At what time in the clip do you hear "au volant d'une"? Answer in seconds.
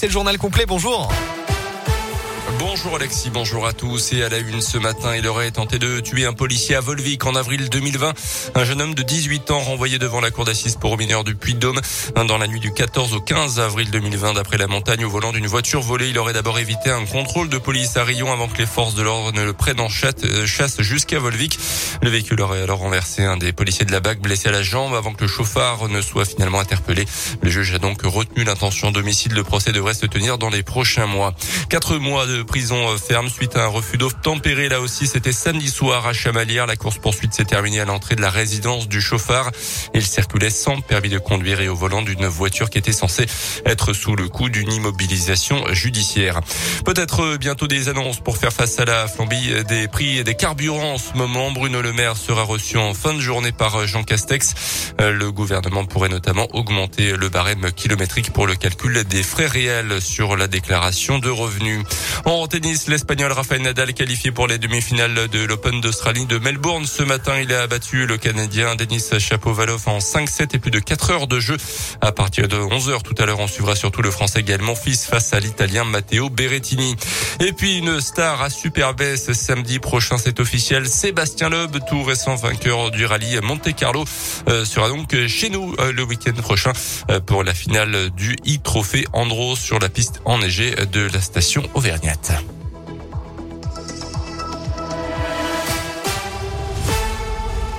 15.04-15.46, 41.68-42.26